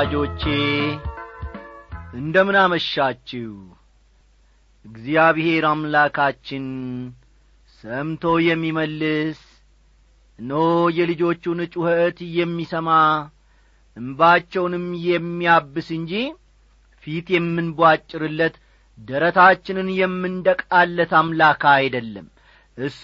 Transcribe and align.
ወዳጆቼ 0.00 0.42
እንደምን 2.14 2.56
አመሻችሁ? 2.58 3.48
እግዚአብሔር 4.84 5.64
አምላካችን 5.70 6.66
ሰምቶ 7.84 8.34
የሚመልስ 8.44 9.40
እኖ 10.38 10.52
የልጆቹን 10.98 11.60
ጩኸት 11.74 12.18
የሚሰማ 12.36 12.88
እንባቸውንም 13.96 14.86
የሚያብስ 15.06 15.88
እንጂ 15.98 16.12
ፊት 17.06 17.28
የምንቧጭርለት 17.36 18.56
ደረታችንን 18.98 19.90
የምንደቃለት 19.98 21.14
አምላክ 21.20 21.64
አይደለም። 21.74 22.28
እሱ 22.78 23.02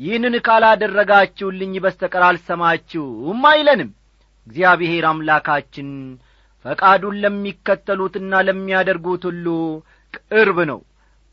ይህንን 0.00 0.36
ካላደረጋችሁልኝ 0.46 1.74
በስተቀር 1.84 2.24
አልሰማችሁም 2.28 3.42
አይለንም 3.50 3.92
እግዚአብሔር 4.46 5.04
አምላካችን 5.10 5.88
ፈቃዱን 6.64 7.16
ለሚከተሉትና 7.22 8.32
ለሚያደርጉት 8.46 9.22
ሁሉ 9.28 9.46
ቅርብ 10.14 10.58
ነው። 10.70 10.80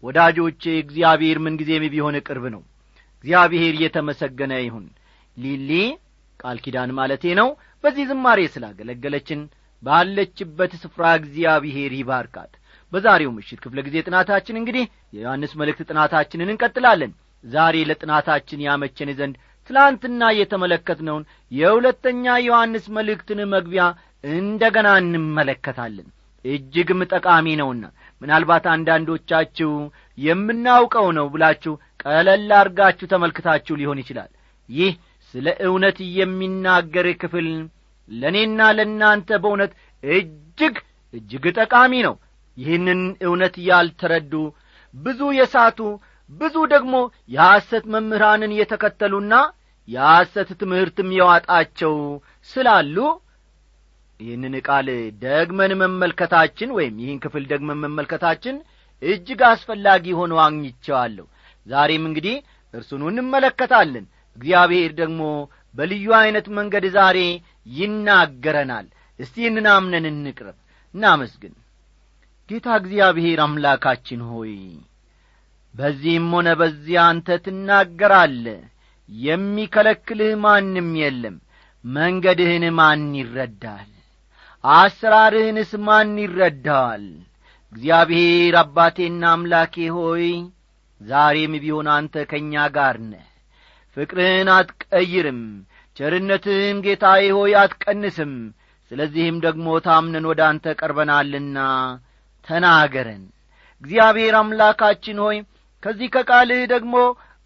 ወዳጆቼ 0.03 0.63
እግዚአብሔር 0.81 1.37
ምንጊዜም 1.45 1.85
ቢሆን 1.93 2.15
ቅርብ 2.27 2.45
ነው። 2.55 2.61
እግዚአብሔር 3.23 3.73
የተመሰገነ 3.83 4.53
ይሁን። 4.61 4.85
ሊሊ 5.37 5.71
ቃል 6.39 6.57
ኪዳን 6.63 6.91
ማለቴ 6.99 7.23
ነው። 7.39 7.49
በዚህ 7.83 8.05
ዝማሬ 8.09 8.39
ስላገለገለችን 8.53 9.39
ባለችበት 9.83 10.71
ስፍራ 10.81 11.03
እግዚአብሔር 11.19 11.91
ይባርካት። 11.97 12.51
በዛሬው 12.91 13.31
ምሽት 13.35 13.59
ክፍለ 13.63 13.79
ጊዜ 13.87 13.97
ጥናታችን 14.07 14.59
እንግዲህ 14.59 14.85
የዮሐንስ 15.15 15.51
መልእክት 15.59 15.81
ጥናታችንን 15.89 16.51
እንቀጥላለን። 16.53 17.11
ዛሬ 17.43 17.75
ለጥናታችን 17.89 18.63
ያመቸን 18.65 19.09
ዘንድ 19.19 19.35
ትላንትና 19.69 20.21
የተመለከትነውን 20.37 21.23
የሁለተኛ 21.51 22.35
ዮሐንስ 22.45 22.85
መልእክትን 22.97 23.39
መግቢያ 23.53 23.83
እንደ 24.33 24.63
ገና 24.75 24.87
እንመለከታለን። 25.01 26.07
እጅግም 26.45 27.01
ጠቃሚ 27.11 27.47
ነውና 27.59 27.85
ምናልባት 28.21 28.65
አንዳንዶቻችሁ 28.73 29.71
የምናውቀው 30.17 31.07
ነው 31.17 31.25
ብላችሁ 31.33 31.73
ቀለል 32.03 32.49
አርጋችሁ 32.59 33.07
ተመልክታችሁ 33.13 33.73
ሊሆን 33.81 34.01
ይችላል። 34.03 34.31
ይህ 34.69 34.93
ስለ 35.33 35.47
እውነት 35.67 35.97
የሚናገር 36.19 37.07
ክፍል 37.21 37.47
ለእኔና 38.09 38.61
ለእናንተ 38.77 39.29
በእውነት 39.43 39.71
እጅግ 40.03 40.75
እጅግ 41.13 41.45
ጠቃሚ 41.59 41.93
ነው። 42.07 42.15
ይህንን 42.57 43.01
እውነት 43.27 43.55
ያልተረዱ 43.67 44.33
ብዙ 44.93 45.21
የሳቱ 45.37 45.79
ብዙ 46.29 46.55
ደግሞ 46.73 46.95
የሐሰት 47.29 47.85
መምህራንን 47.93 48.51
የተከተሉና 48.57 49.33
የሐሰት 49.89 50.49
ትምህርትም 50.61 51.09
የዋጣቸው 51.17 51.95
ስላሉ 52.49 52.95
ይህንን 54.19 54.55
ቃል 54.67 54.87
ደግመን 55.21 55.71
መመልከታችን 55.81 56.69
ወይም 56.77 56.95
ይህን 57.03 57.19
ክፍል 57.23 57.43
ደግመን 57.51 57.79
መመልከታችን 57.83 58.55
እጅግ 59.01 59.41
አስፈላጊ 59.49 60.05
ሆኖ 60.19 60.33
አግኝቸዋለሁ 60.45 61.25
ዛሬም 61.67 62.03
እንግዲህ 62.09 62.35
እርሱኑ 62.73 63.03
እንመለከታለን። 63.11 64.05
እግዚአብሔር 64.37 64.91
ደግሞ 64.99 65.21
በልዩ 65.75 66.07
ዐይነት 66.19 66.47
መንገድ 66.57 66.85
ዛሬ 66.95 67.17
ይናገረናል። 67.73 68.87
እስቲ 69.19 69.35
እንናምነን 69.49 70.05
እንቅረብ። 70.11 70.57
እናመስግን። 70.93 71.53
ጌታ 72.49 72.67
እግዚአብሔር 72.81 73.39
አምላካችን 73.45 74.21
ሆይ 74.29 74.53
በዚህም 75.73 76.27
ሆነ 76.35 76.49
በዚያ 76.59 76.99
አንተ 77.09 77.37
ትናገራለ 77.45 78.45
የሚከለክልህ 79.09 80.33
ማንም 80.43 80.89
የለም። 81.01 81.35
መንገድህን 81.83 82.65
ማን 82.77 83.03
ይረዳል? 83.19 83.89
አሰራርህንስ 84.63 85.71
ማን 85.85 86.09
ይረዳዋል 86.23 87.05
እግዚአብሔር 87.73 88.55
አባቴና 88.61 89.23
አምላኬ 89.33 89.75
ሆይ 89.95 90.25
ዛሬም 91.01 91.53
ቢሆን 91.63 91.87
አንተ 91.95 92.23
ከእኛ 92.31 92.63
ጋር 92.75 92.95
ነህ። 93.05 93.25
ፍቅርህን 93.97 94.49
አትቀይርም 94.55 95.41
ቸርነትህን 95.97 96.77
ጌታዬ 96.85 97.25
ሆይ 97.37 97.53
አትቀንስም። 97.61 98.33
ስለዚህም 98.91 99.37
ደግሞ 99.45 99.67
ታምነን 99.85 100.25
ወደ 100.29 100.41
አንተ 100.49 100.75
ቀርበናልና 100.79 101.57
ተናገረን። 102.47 103.23
እግዚአብሔር 103.83 104.35
አምላካችን 104.39 105.17
ሆይ 105.23 105.37
ከዚህ 105.83 106.09
ከቃልህ 106.15 106.61
ደግሞ 106.71 106.95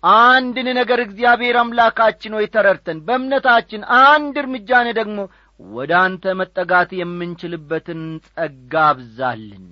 አንድን 0.04 0.68
ነገር 0.78 1.00
እግዚአብሔር 1.04 1.56
አምላካችን 1.60 2.36
ሆይ 2.38 2.46
ተረድተን 2.54 2.98
በእምነታችን 3.08 3.82
አንድ 4.06 4.36
እርምጃን 4.42 4.88
ደግሞ 5.00 5.18
ወደ 5.60 5.92
አንተ 6.02 6.34
መጠጋት 6.40 6.90
የምንችልበትን 7.00 8.02
ጸጋ 8.28 8.74
አብዛልን። 8.90 9.66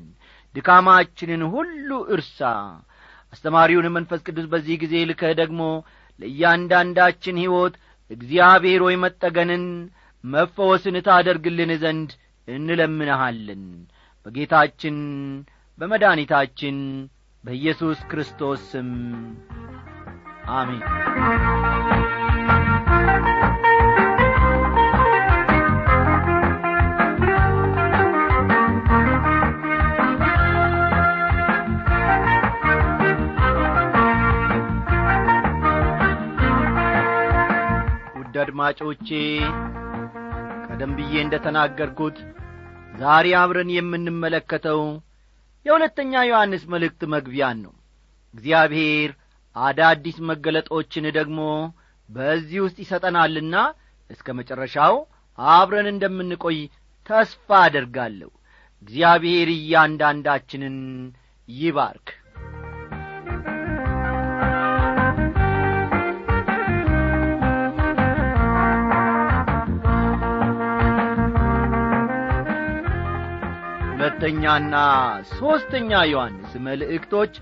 ድካማችንን 0.55 1.43
ሁሉ 1.53 1.89
እርሳ። 2.15 2.39
አስተማሪውን 3.33 3.87
መንፈስ 3.95 4.21
ቅዱስ 4.27 4.47
በዚህ 4.51 4.75
ጊዜ 4.81 4.93
ልከህ 5.09 5.33
ደግሞ 5.41 5.61
ለእያንዳንዳችን 6.19 7.39
ሕይወት 7.43 7.75
እግዚአብሔር 8.11 8.81
ሆይ 8.85 8.95
መጠገንን 9.03 9.63
መፈወስን 10.23 10.97
ታደርግልን 11.07 11.71
ዘንድ 11.83 12.09
እንለምንሃለን። 12.47 13.63
በጌታችን 14.25 14.97
በመድኃኒታችን 15.77 16.77
በኢየሱስ 17.43 17.99
ክርስቶስ 18.09 18.63
ስም 18.71 18.89
አሜን 20.51 20.81
ውድ 38.15 38.35
አድማጮቼ 38.43 39.07
ቀደም 40.65 40.91
ብዬ 40.97 41.13
እንደ 41.23 41.35
ተናገርኩት 41.45 42.17
ዛሬ 42.93 43.27
አብረን 43.41 43.69
የምንመለከተው 43.75 44.81
የሁለተኛ 45.65 46.21
ዮሐንስ 46.29 46.63
መልእክት 46.73 47.01
መግቢያን 47.13 47.57
ነው። 47.65 47.73
እግዚአብሔር 48.33 49.11
አዳዲስ 49.55 50.17
መገለጦችን 50.29 51.05
ደግሞ 51.17 51.39
በዚህ 52.09 52.59
ውስጥ 52.65 52.77
ይሰጠናልና 52.83 53.55
እስከ 54.09 54.33
መጨረሻው 54.39 54.95
አብረን 55.39 55.87
እንደምንቆይ 55.91 56.59
ተስፋ 57.09 57.49
አደርጋለሁ። 57.65 58.29
እግዚአብሔር 58.83 59.49
እያንዳንዳችንን 59.55 60.77
ይባርክ። 61.47 62.09
ሁለተኛና 73.93 74.75
ሦስተኛ 75.31 75.91
ዮሐንስ 76.11 76.51
መልእክቶች 76.65 77.33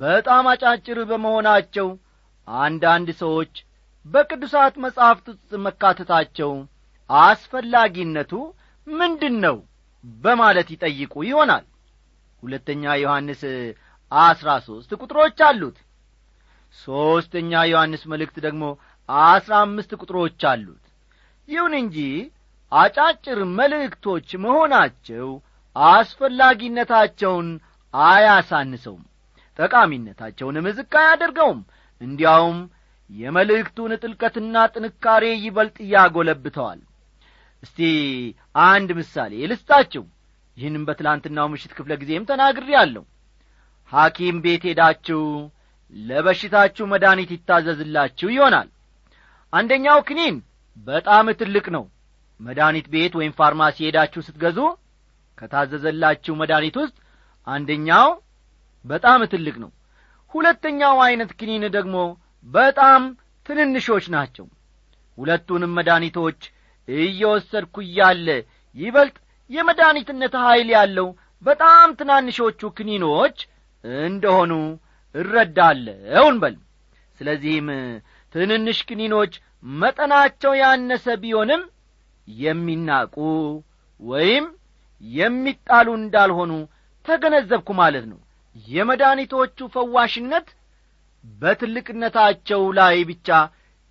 በጣም 0.00 0.44
አጫጭር 0.52 0.98
በመሆናቸው 1.10 1.88
አንዳንድ 2.48 3.08
ሰዎች 3.22 3.52
በቅዱሳት 4.06 4.74
መጻሕፍት 4.84 5.26
ውስጥ 5.32 5.50
መካተታቸው 5.66 6.52
አስፈላጊነቱ 7.10 8.32
ምንድን 8.86 9.36
ነው 9.44 9.56
በማለት 10.20 10.68
ይጠይቁ 10.74 11.14
ይሆናል። 11.28 11.64
ሁለተኛ 12.42 12.84
ዮሐንስ 13.02 13.42
አስራ 14.12 14.48
ሦስት 14.66 14.90
ቁጥሮች 15.00 15.38
አሉት። 15.46 15.78
ሦስተኛ 16.78 17.52
ዮሐንስ 17.70 18.02
መልእክት 18.12 18.36
ደግሞ 18.46 18.64
አስራ 19.28 19.54
አምስት 19.64 19.90
ቁጥሮች 20.00 20.40
አሉት። 20.50 20.84
ይሁን 21.48 21.74
እንጂ 21.80 21.98
አጫጭር 22.72 23.40
መልእክቶች 23.58 24.28
መሆናቸው 24.44 25.28
አስፈላጊነታቸውን 25.76 27.48
አያሳንሰውም 27.94 29.04
ጠቃሚነታቸውንም 29.58 30.66
ዝቅ 30.78 30.92
አያደርገውም። 31.02 31.60
እንዲያውም 32.00 32.58
የመልእክቱን 33.10 33.92
ጥልቀትና 34.02 34.54
ጥንካሬ 34.74 35.24
ይበልጥ 35.44 35.76
ያጐለብተዋል። 35.92 36.80
እስቲ 37.62 37.78
አንድ 38.64 38.88
ምሳሌ 38.98 39.32
ልስጣችሁ። 39.50 40.04
ይህንም 40.56 40.86
በትላንትናው 40.88 41.46
ምሽት 41.52 41.72
ክፍለ 41.78 41.92
ጊዜም 42.00 42.26
ተናግሬ 42.28 42.68
አለሁ 42.82 43.02
ሐኪም 43.92 44.36
ቤት 44.44 44.62
ሄዳችሁ 44.68 45.22
ለበሽታችሁ 45.92 46.84
መድኃኒት 46.92 47.30
ይታዘዝላችሁ 47.34 48.28
ይሆናል። 48.34 48.68
አንደኛው 49.52 49.98
ክኒን 50.08 50.36
በጣም 50.86 51.26
ትልቅ 51.40 51.66
ነው። 51.76 51.84
መድኃኒት 52.40 52.86
ቤት 52.94 53.12
ወይም 53.18 53.32
ፋርማሲ 53.38 53.76
ሄዳችሁ 53.86 54.20
ስትገዙ 54.26 54.58
ከታዘዘላችሁ 55.38 56.34
መድኃኒት 56.40 56.76
ውስጥ 56.82 56.96
አንደኛው 57.46 58.08
በጣም 58.86 59.20
ትልቅ 59.32 59.56
ነው። 59.64 59.70
ሁለተኛው 60.34 60.96
ዐይነት 61.04 61.30
ክኒን 61.38 61.64
ደግሞ 61.76 61.96
በጣም 62.46 63.02
ትንንሾች 63.46 64.06
ናቸው። 64.14 64.46
ሁለቱንም 65.18 65.72
መድኃኒቶች 65.78 66.40
እየወሰድኩ 66.88 67.76
እያለ 67.86 68.28
ይበልጥ 68.76 69.16
የመድኃኒትነት 69.50 70.34
ኀይል 70.44 70.68
ያለው 70.76 71.08
በጣም 71.42 71.88
ትናንሾቹ 71.98 72.60
ክኒኖች 72.76 73.38
እንደሆኑ 74.04 74.52
እረዳለውን 75.14 76.36
በል 76.42 76.56
ስለዚህም 77.20 77.68
ትንንሽ 78.34 78.78
ክኒኖች 78.88 79.34
መጠናቸው 79.64 80.52
ያነሰ 80.60 81.06
ቢሆንም 81.22 81.62
የሚናቁ 82.28 83.14
ወይም 84.00 84.46
የሚጣሉ 85.02 85.88
እንዳልሆኑ 86.00 86.52
ተገነዘብኩ 87.06 87.68
ማለት 87.80 88.04
ነው 88.12 88.18
የመድኃኒቶቹ 88.68 89.58
ፈዋሽነት 89.74 90.48
በትልቅነታቸው 91.24 92.62
ላይ 92.78 92.96
ብቻ 93.10 93.28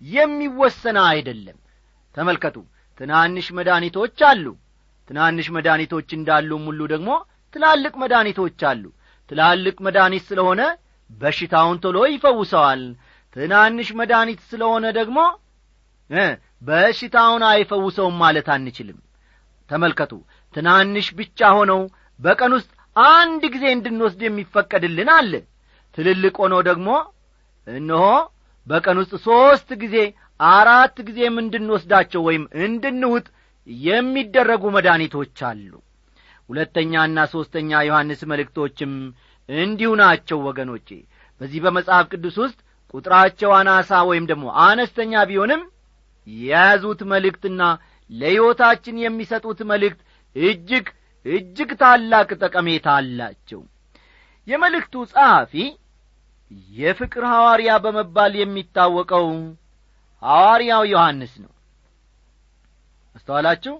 የሚወሰነ 0.02 0.98
አይደለም። 1.10 1.58
ተመልከቱ 2.14 2.56
ትናንሽ 3.00 3.46
መድኃኒቶች 3.58 4.18
አሉ። 4.28 4.46
ትናንሽ 5.08 5.46
መድኃኒቶች 5.56 6.08
እንዳሉም 6.18 6.62
ሁሉ 6.70 6.80
ደግሞ 6.92 7.10
ትላልቅ 7.54 7.94
መድኃኒቶች 8.02 8.60
አሉ። 8.70 8.84
ትላልቅ 9.30 9.76
መድኃኒት 9.86 10.24
ስለሆነ 10.30 10.62
በሽታውን 11.10 11.78
ቶሎ 11.84 11.98
ይፈውሰዋል። 12.12 12.82
ትናንሽ 13.36 13.88
መድኃኒት 14.00 14.40
ስለሆነ 14.50 14.84
ደግሞ 14.98 15.18
በሽታውን 16.62 17.42
አይፈውሰውም 17.50 18.16
ማለት 18.22 18.48
አንችልም። 18.54 18.98
ተመልከቱ 19.70 20.12
ትናንሽ 20.54 21.06
ብቻ 21.18 21.48
ሆነው 21.56 21.80
በቀን 22.20 22.52
ውስጥ 22.56 22.70
አንድ 22.96 23.42
ጊዜ 23.54 23.64
እንድንወስድ 23.72 24.20
የሚፈቀድልን 24.26 25.10
አለ። 25.16 25.32
ትልልቅ 25.98 26.34
ሆነው 26.42 26.60
ደግሞ 26.68 26.88
እነሆ 27.66 28.04
በቀን 28.66 28.96
ውስጥ 29.02 29.14
ሦስት 29.26 29.68
ጊዜ 29.82 29.96
አራት 30.40 30.96
ጊዜም 31.08 31.36
እንድንወስዳቸው 31.42 32.20
ወይም 32.28 32.44
እንድንውጥ 32.64 33.26
የሚደረጉ 33.84 34.64
መድኃኒቶች 34.76 35.38
አሉ። 35.48 35.70
ሁለተኛና 36.48 37.18
ሦስተኛ 37.32 37.70
ዮሐንስ 37.88 38.20
መልእክቶችም 38.30 38.92
እንዲሁ 39.48 39.90
ናቸው 40.02 40.38
ወገኖቼ። 40.48 40.88
በዚህ 41.40 41.60
በመጽሐፍ 41.64 42.06
ቅዱስ 42.12 42.36
ውስጥ 42.44 42.58
ቁጥራቸው 42.94 43.50
አናሳ 43.56 43.90
ወይም 44.10 44.24
ደግሞ 44.30 44.46
አነስተኛ 44.64 45.22
ቢሆንም 45.30 45.62
የያዙት 46.26 47.00
መልእክትና 47.12 47.62
ለሕይወታችን 48.10 49.00
የሚሰጡት 49.02 49.60
መልእክት 49.70 50.00
እጅግ 50.36 50.86
እጅግ 51.26 51.70
ታላቅ 51.80 52.28
ጠቀሜታ 52.42 52.86
አላቸው። 52.98 53.60
የመልእክቱ 54.46 54.94
ጸሐፊ 55.12 55.52
የፍቅር 56.74 57.24
ሐዋርያ 57.32 57.70
በመባል 57.84 58.32
የሚታወቀው 58.40 59.26
ሐዋርያው 60.22 60.82
ዮሐንስ 60.92 61.32
ነው። 61.44 61.52
አስተዋላችሁ? 63.16 63.74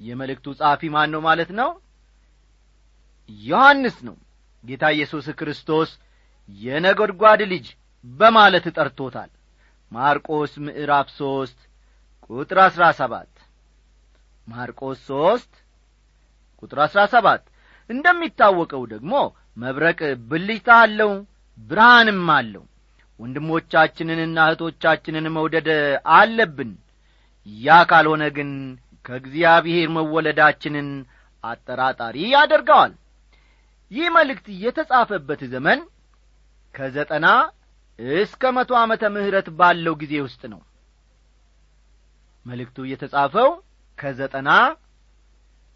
የመልእክቱ 0.00 0.46
ጸሐፊ 0.58 0.82
ማን 0.94 1.10
ነው 1.14 1.20
ማለት 1.26 1.50
ነው? 1.60 1.70
ዮሐንስ 3.30 3.96
ነው። 4.08 4.16
ጌታ 4.64 4.84
ኢየሱስ 4.96 5.26
ክርስቶስ 5.38 5.90
የነጐድጓድ 6.48 7.40
ልጅ 7.52 7.66
በማለት 8.04 8.66
ጠርቶታል። 8.76 9.30
ማርቆስ 9.92 10.52
ምዕራፍ 10.64 11.08
ሦስት 11.18 11.58
ቁጥር 12.30 12.58
አሥራ 12.64 12.84
ሰባት 13.00 13.32
ማርቆስ 14.48 14.98
ሦስት 15.08 15.52
ቁጥር 16.62 16.78
አሥራ 16.84 17.00
ሰባት 17.14 17.42
እንደሚታወቀው 17.90 18.82
ደግሞ 18.92 19.12
መብረቅ 19.56 19.98
ብልጭታ 20.30 20.68
አለው 20.84 21.12
ብርሃንም 21.58 22.24
አለው። 22.36 22.64
ወንድሞቻችንንና 23.20 24.38
እህቶቻችንን 24.48 25.26
መውደድ 25.36 25.68
አለብን። 26.16 26.70
ያ 27.46 27.76
ካልሆነ 27.90 28.24
ግን 28.36 28.50
ከእግዚአብሔር 29.04 29.88
መወለዳችንን 29.96 30.88
አጠራጣሪ 31.44 32.16
ያደርገዋል። 32.34 32.92
ይህ 33.90 34.06
መልእክት 34.16 34.46
የተጻፈበት 34.64 35.42
ዘመን 35.52 35.80
ከዘጠና 36.74 37.26
እስከ 38.18 38.42
መቶ 38.56 38.70
ዓመተ 38.80 39.02
ምሕረት 39.14 39.48
ባለው 39.58 39.94
ጊዜ 40.00 40.14
ውስጥ 40.24 40.42
ነው። 40.52 40.60
መልእክቱ 42.46 42.78
የተጻፈው 42.90 43.48
ከዘጠና 43.98 44.50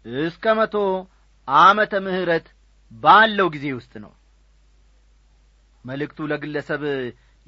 እስከ 0.05 0.53
መቶ 0.59 0.75
ዓመተ 1.47 1.93
ምሕረት 2.05 2.47
ባለው 2.91 3.47
ጊዜ 3.55 3.65
ውስጥ 3.77 3.93
ነው። 4.03 4.11
መልእክቱ 5.85 6.19
ለግለሰብ 6.31 6.81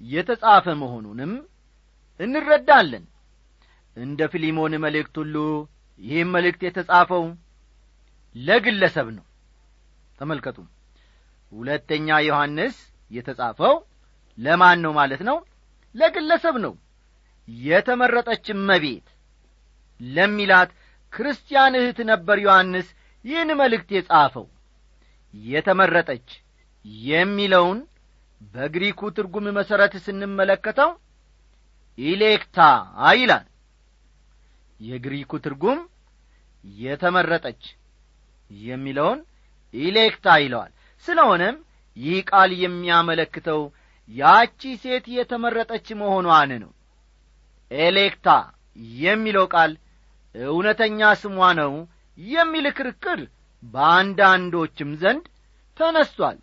የተጻፈ 0.01 0.65
መሆኑንም 0.81 1.31
እንረዳለን። 2.19 3.05
እንደ 3.97 4.19
ፊሊሞን 4.33 4.73
መልእክት 4.85 5.15
ሁሉ 5.21 5.35
ይህም 5.99 6.29
መልእክት 6.35 6.61
የተጻፈው 6.67 7.25
ለግለሰብ 8.35 9.07
ነው። 9.17 9.25
ተመልከቱ 10.19 10.57
ሁለተኛ 11.51 12.07
ዮሐንስ 12.27 12.77
የተጻፈው 13.11 13.75
ለማን 14.37 14.79
ነው 14.85 14.91
ማለት 14.99 15.21
ነው? 15.29 15.37
ለግለሰብ 15.95 16.55
ነው። 16.65 16.73
የተመረጠች 17.47 18.45
መቤት 18.69 19.07
ለሚላት 20.10 20.69
ክርስቲያን 21.13 21.74
እህት 21.79 22.00
ነበር 22.12 22.38
ዮሐንስ 22.45 22.88
ይህን 23.25 23.50
መልእክት 23.60 23.89
የጻፈው። 23.95 24.45
የተመረጠች 25.33 26.27
የሚለውን 27.10 27.79
በግሪኩ 28.53 29.01
ትርጉም 29.17 29.45
መሠረት 29.57 29.93
ስንመለከተው 30.05 30.89
ኢሌክታ 31.98 32.60
ይላል። 33.13 33.45
የግሪኩ 34.79 35.31
ትርጉም 35.45 35.79
የተመረጠች 36.63 37.62
የሚለውን 38.51 39.19
ኢሌክታ 39.74 40.27
ይለዋል። 40.43 40.72
ስለሆነም 41.05 41.55
ይህ 41.98 42.17
ቃል 42.29 42.51
የሚያመለክተው 42.63 43.62
ያቺ 44.10 44.62
ሴት 44.83 45.05
የተመረጠች 45.17 45.88
መሆኗን 46.01 46.51
ነው። 46.63 46.72
ኤሌክታ 47.72 48.29
የሚለው 49.01 49.45
ቃል 49.53 49.72
እውነተኛ 50.35 50.99
ስሟ 51.21 51.37
ነው 51.59 51.73
የሚል 52.17 52.65
ክርክር 52.77 53.19
በአንዳንዶችም 53.63 54.91
ዘንድ 55.01 55.25
ተነስቷል። 55.77 56.37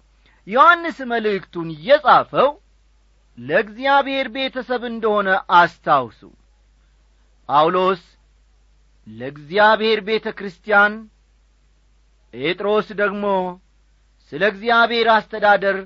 ዮሐንስ 0.47 0.99
መልእክቱን 1.11 1.68
የጻፈው 1.87 2.49
ለእግዚአብሔር 3.38 4.26
ቤተሰብ 4.37 4.82
እንደሆነ 4.90 5.28
አስታውሱ። 5.59 6.20
ጳውሎስ 7.49 8.02
ለእግዚአብሔር 9.06 10.00
ቤተ 10.09 10.26
ክርስቲያን 10.38 10.92
ጴጥሮስ 12.35 12.88
ደግሞ 13.00 13.25
ስለ 14.32 14.42
እግዚአብሔር 14.52 15.09
አስተዳደር 15.14 15.78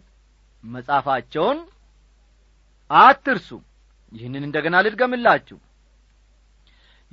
መጻፋቸውን 0.64 1.58
አትርሱ። 2.90 3.48
ይህንን 4.12 4.42
እንደ 4.48 4.56
ገና 4.64 4.76
ልድገምላችሁ 4.86 5.58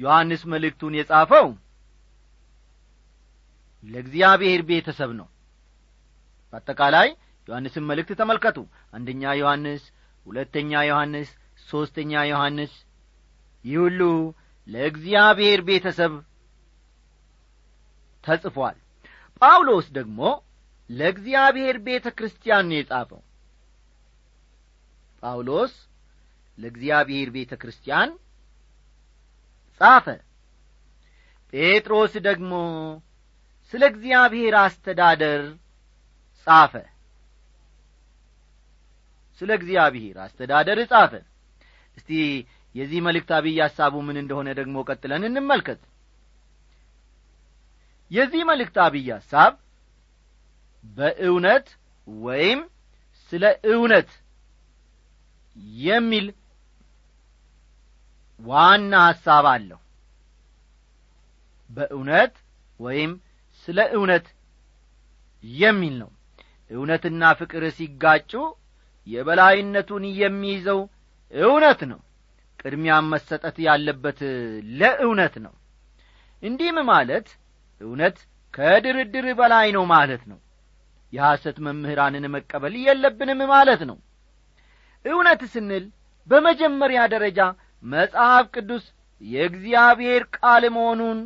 ዮሐንስ 0.02 0.42
መልእክቱን 0.52 0.94
የጻፈው 0.98 1.48
ለእግዚአብሔር 3.84 4.62
ቤተሰብ 4.70 5.12
ነው። 5.20 5.28
በአጠቃላይ 6.54 7.08
ዮሐንስን 7.48 7.86
መልእክት 7.90 8.12
ተመልከቱ። 8.20 8.58
አንደኛ 8.94 9.24
ዮሐንስ 9.40 9.84
ሁለተኛ 10.26 10.72
ዮሐንስ 10.90 11.30
ሦስተኛ 11.68 12.22
ዮሐንስ 12.30 12.74
ይህ 13.66 13.78
ሁሉ 13.84 14.02
ለእግዚአብሔር 14.68 15.60
ቤተሰብ 15.68 16.14
ተጽፏል። 18.24 18.78
ጳውሎስ 19.42 19.88
ደግሞ 19.98 20.20
ለእግዚአብሔር 20.90 21.76
ቤተ 21.86 22.06
ክርስቲያን 22.18 22.66
ነው 22.70 22.78
የጻፈው። 22.78 23.22
ጳውሎስ 25.24 25.74
ለእግዚአብሔር 26.58 27.30
ቤተ 27.36 27.52
ክርስቲያን 27.62 28.10
ጻፈ። 29.82 30.06
ጴጥሮስ 31.54 32.14
ደግሞ 32.28 32.52
ስለ 33.74 33.84
እግዚአብሔር 33.92 34.54
አስተዳደር 34.62 35.42
ጻፈ። 36.48 36.74
ስለ 39.42 39.50
እግዚአብሔር 39.60 40.16
አስተዳደር 40.26 40.80
ጻፈ። 40.92 41.14
እስቲ 41.98 42.10
የዚህ 42.76 43.00
መልእክት 43.06 43.32
አብይ 43.38 43.58
ሐሳቡ 43.64 43.96
ምን 44.08 44.18
እንደሆነ 44.22 44.50
ደግሞ 44.60 44.76
ቀጥለን 44.90 45.24
እንመልከት። 45.30 45.82
የዚህ 48.12 48.42
መልእክት 48.50 48.78
አብይ 48.86 49.08
ሐሳብ 49.16 49.54
በእውነት 50.98 51.68
ወይም 52.08 52.60
ስለ 53.32 53.44
እውነት 53.72 54.10
የሚል 55.84 56.26
ዋና 58.42 58.94
ሐሳብ 59.08 59.46
አለው። 59.52 59.80
በእውነት 61.70 62.34
ወይም 62.80 63.12
ስለ 63.68 63.80
እውነት 63.98 64.26
የሚል 65.44 65.96
ነው። 66.02 66.10
እውነትና 66.72 67.24
ፍቅር 67.40 67.64
ሲጋጩ 67.78 68.32
የበላይነቱን 69.08 70.04
የሚይዘው 70.22 70.80
እውነት 71.34 71.82
ነው። 71.92 72.00
ቅድሚያም 72.60 73.06
መሰጠት 73.14 73.56
ያለበት 73.68 74.20
ለእውነት 74.80 75.36
ነው። 75.46 75.54
እንዲህም 76.44 76.78
ማለት 76.90 77.28
እውነት 77.82 78.18
ከድርድር 78.54 79.26
በላይ 79.40 79.68
ነው 79.76 79.84
ማለት 79.94 80.24
ነው። 80.32 80.40
የሐሰት 81.14 81.58
መምህራንን 81.66 82.26
መቀበል 82.36 82.74
የለብንም 82.82 83.42
ማለት 83.54 83.82
ነው። 83.90 83.98
እውነት 85.06 85.42
ስንል 85.54 85.86
በመጀመሪያ 86.28 87.02
ደረጃ 87.14 87.40
መጽሐፍ 87.84 88.46
ቅዱስ 88.56 88.84
የእግዚአብሔር 89.22 90.24
ቃል 90.36 90.64
መሆኑን 90.76 91.20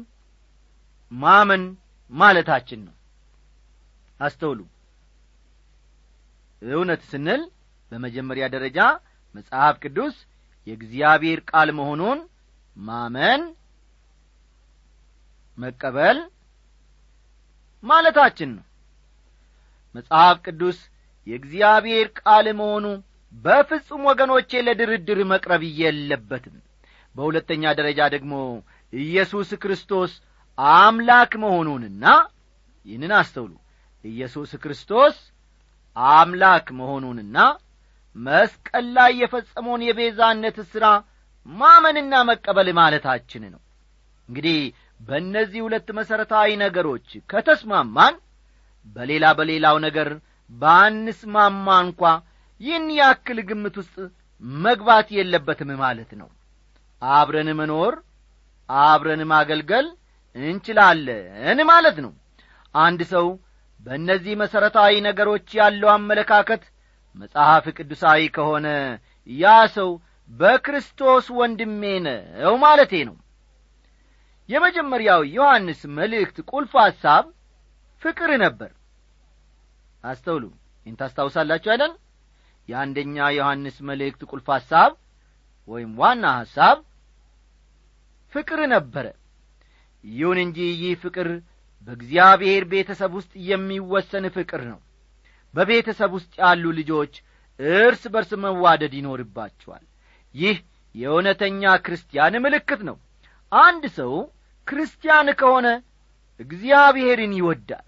ማመን 1.11 1.63
ማለታችን 2.11 2.79
ነው። 2.85 2.93
አስተውሉ። 4.19 4.59
እውነት 6.61 7.01
ስንል 7.09 7.41
በመጀመሪያ 7.91 8.45
ደረጃ 8.53 8.79
መጽሐፍ 9.35 9.75
ቅዱስ 9.83 10.15
የእግዚአብሔር 10.67 11.39
ቃል 11.49 11.69
መሆኑን 11.79 12.19
ማመን 12.77 13.41
መቀበል 15.57 16.17
ማለታችን 17.83 18.49
ነው። 18.55 18.63
መጽሐፍ 19.95 20.37
ቅዱስ 20.45 20.77
የእግዚአብሔር 21.27 22.07
ቃል 22.19 22.47
መሆኑ 22.53 22.85
በፍጹም 23.35 24.01
ወገኖቼ 24.09 24.61
ለድርድር 24.67 25.19
መቅረብ 25.31 25.63
የለበትም። 25.79 26.55
በሁለተኛ 27.15 27.63
ደረጃ 27.79 27.99
ደግሞ 28.15 28.33
ኢየሱስ 28.93 29.49
ክርስቶስ 29.63 30.11
አምላክ 30.57 31.31
መሆኑንና 31.43 32.05
ይህንን 32.85 33.13
አስተውሉ። 33.19 33.53
ኢየሱስ 34.05 34.51
ክርስቶስ 34.63 35.15
አምላክ 35.95 36.67
መሆኑንና 36.79 37.37
መስቀል 38.15 38.85
ላይ 38.97 39.11
የፈጸመውን 39.21 39.81
የቤዛነት 39.85 40.57
ሥራ 40.71 40.85
ማመንና 41.45 42.13
መቀበል 42.29 42.69
ማለታችን 42.79 43.43
ነው። 43.53 43.61
እንግዲህ 44.29 44.59
በእነዚህ 44.99 45.59
ሁለት 45.65 45.87
መሠረታዊ 45.97 46.49
ነገሮች 46.63 47.09
ከተስማማን 47.29 48.15
በሌላ 48.85 49.25
በሌላው 49.37 49.77
ነገር 49.85 50.09
ባንስማማ 50.49 51.67
እንኳ 51.85 52.01
ይህን 52.61 52.87
ያክል 52.97 53.39
ግምት 53.49 53.75
ውስጥ 53.81 53.95
መግባት 54.61 55.07
የለበትም 55.17 55.71
ማለት 55.81 56.11
ነው። 56.19 56.29
አብረን 57.01 57.49
መኖር 57.59 57.93
አብረን 58.69 59.21
ማገልገል 59.31 59.87
እንችላለን 60.35 61.59
ማለት 61.71 61.97
ነው። 62.05 62.13
አንድ 62.75 63.01
ሰው 63.13 63.27
በእነዚህ 63.79 64.33
መሠረታዊ 64.41 64.93
ነገሮች 65.07 65.47
ያለው 65.59 65.89
አመለካከት 65.93 66.63
መጽሐፍ 67.15 67.65
ቅዱሳዊ 67.77 68.21
ከሆነ 68.35 68.67
ያ 69.29 69.45
ሰው 69.75 69.89
በክርስቶስ 70.29 71.25
ወንድሜ 71.39 71.83
ነው 72.05 72.55
ማለቴ 72.63 72.93
ነው። 73.09 73.15
የመጀመሪያው 74.49 75.21
ዮሐንስ 75.35 75.79
መልእክት 75.97 76.37
ቁልፍ 76.51 76.73
ሐሳብ 76.81 77.25
ፍቅር 78.01 78.31
ነበር። 78.43 78.71
አስተውሉ 80.03 80.43
ይህን 80.85 80.97
ታስታውሳላችሁ 80.99 81.69
አይደል 81.73 81.93
የአንደኛ 82.69 83.17
ዮሐንስ 83.35 83.77
መልእክት 83.87 84.21
ቁልፍ 84.31 84.47
ሐሳብ 84.55 84.91
ወይም 85.69 85.91
ዋና 85.99 86.23
ሐሳብ 86.39 86.77
ፍቅር 88.33 88.59
ነበረ። 88.73 89.05
ይሁን 90.03 90.39
እንጂ 90.43 90.57
ይህ 90.75 90.93
ፍቅር 91.03 91.27
በእግዚአብሔር 91.87 92.63
ቤተሰብ 92.71 93.11
ውስጥ 93.19 93.33
የሚወሰን 93.49 94.25
ፍቅር 94.35 94.61
ነው። 94.71 94.79
በቤተሰብ 95.53 96.11
ውስጥ 96.17 96.33
ያሉ 96.41 96.63
ልጆች 96.79 97.13
እርስ 97.59 98.03
በርስ 98.13 98.31
መዋደድ 98.43 98.93
ይኖርባቸዋል። 98.99 99.83
ይህ 100.35 100.57
የእውነተኛ 100.95 101.63
ክርስቲያን 101.85 102.33
ምልክት 102.43 102.81
ነው። 102.89 102.97
አንድ 103.51 103.83
ሰው 103.97 104.13
ክርስቲያን 104.67 105.27
ከሆነ 105.39 105.67
እግዚአብሔርን 106.39 107.33
ይወዳል። 107.39 107.85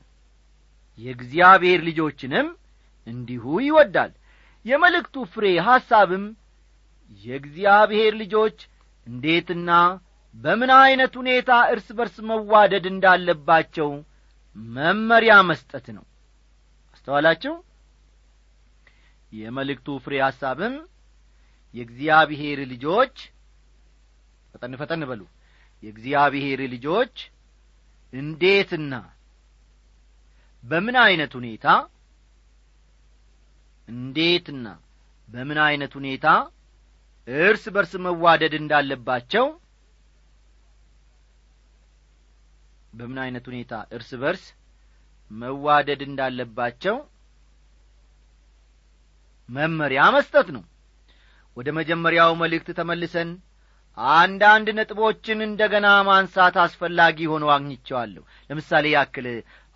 የእግዚአብሔር 1.00 1.80
ልጆችንም 1.88 2.48
እንዲሁ 3.08 3.44
ይወዳል 3.66 4.12
የመልእክቱ 4.68 5.16
ፍሬ 5.34 5.46
ሐሳብም 5.68 6.26
የእግዚአብሔር 7.26 8.14
ልጆች 8.22 8.58
እንዴትና 9.08 9.72
በምን 10.36 10.72
ዐይነት 10.78 11.14
ሁኔታ 11.20 11.52
እርስ 11.74 11.88
በርስ 11.98 12.16
መዋደድ 12.30 12.86
እንዳለባቸው 12.92 13.90
መመሪያ 14.56 15.34
መስጠት 15.50 15.88
ነው። 15.96 16.04
አስተዋላችሁ? 16.94 17.54
የመልእክቱ 19.32 19.98
ፍሬ 20.04 20.14
ሐሳብም 20.26 20.76
የእግዚአብሔር 21.74 22.60
ልጆች 22.72 23.16
ፈጠን 24.54 24.74
ፈጠን 24.82 25.02
በሉ። 25.10 25.22
የእግዚአብሔር 25.84 26.60
ልጆች 26.74 27.16
እንዴትና 28.14 28.94
በምን 30.64 30.96
ዐይነት 31.02 31.34
ሁኔታ 31.40 31.66
እንዴትና 33.88 34.68
በምን 35.30 35.60
ዐይነት 35.66 35.94
ሁኔታ 36.00 36.28
እርስ 37.28 37.64
በርስ 37.76 37.94
መዋደድ 38.06 38.54
እንዳለባቸው? 38.60 39.46
በምን 42.94 43.18
ዐይነት 43.24 43.46
ሁኔታ 43.52 43.74
እርስ 43.96 44.12
በርስ 44.22 44.44
መዋደድ 45.32 46.02
እንዳለባቸው 46.08 46.96
መመሪያ 49.50 50.02
መስጠት 50.16 50.48
ነው። 50.56 50.64
ወደ 51.58 51.70
መጀመሪያው 51.78 52.32
መልእክት 52.42 52.70
ተመልሰን 52.80 53.30
አንዳንድ 54.18 54.68
ነጥቦችን 54.78 55.40
እንደ 55.46 55.62
ገና 55.74 55.88
ማንሳት 56.08 56.56
አስፈላጊ 56.64 57.20
ሆኖ 57.32 57.46
አግኝቸዋለሁ 57.54 58.24
ለምሳሌ 58.50 58.86
ያክል 58.96 59.28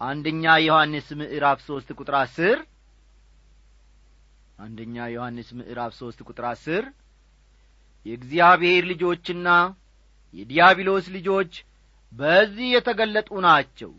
አንደኛ 0.01 0.43
ዮሐንስ 0.65 1.07
ምዕራፍ 1.21 1.59
ሦስት 1.69 1.89
ቁጥር 1.99 2.15
አስር 2.19 2.57
አንደኛ 4.61 4.95
ዮሐንስ 5.11 5.49
ምዕራፍ 5.57 5.91
ሦስት 5.99 6.19
ቁጥር 6.27 6.45
አስር 6.49 6.83
የእግዚአብሔር 8.05 8.83
ልጆችና 8.91 9.47
የዲያብሎስ 10.33 11.05
ልጆች 11.15 11.53
በዚህ 12.11 12.67
የተገለጡ 12.73 13.29
ናቸው። 13.45 13.91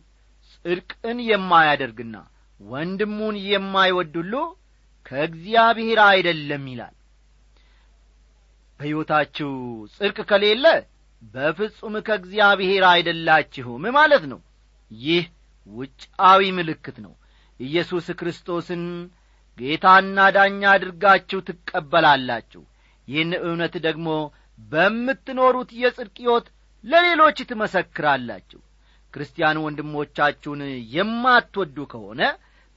ጽድቅን 0.53 1.19
የማያደርግና 1.29 2.17
ወንድሙን 2.61 3.37
የማይወድ 3.47 4.15
ሁሉ 4.21 4.35
ከእግዚአብሔር 5.07 5.99
አይደለም 6.07 6.65
ይላል። 6.73 6.95
በሕይወታችሁ 8.81 9.51
ጽድቅ 9.95 10.19
ከሌለ 10.31 10.67
በፍጹም 11.23 11.95
ከእግዚአብሔር 12.07 12.85
አይደላችሁም 12.91 13.85
ማለት 13.97 14.25
ነው። 14.33 14.41
ይህ 14.91 15.25
ውጫዊ 15.67 16.43
ምልክት 16.57 16.97
ነው። 17.05 17.13
ኢየሱስ 17.61 18.07
ክርስቶስን 18.21 18.83
ጌታና 19.59 20.19
ዳኛ 20.37 20.63
አድርጋችሁ 20.73 21.39
ትቀበላላችሁ። 21.49 22.63
ይህን 23.09 23.33
እውነት 23.41 23.75
ደግሞ 23.87 24.09
በምትኖሩት 24.59 25.71
የጽድቅ 25.81 26.19
ለሌሎች 26.85 27.39
ትመሰክራላችሁ። 27.51 28.61
ክርስቲያን 29.15 29.61
ወንድሞቻችሁን 29.65 30.61
የማትወዱ 30.95 31.77
ከሆነ 31.93 32.21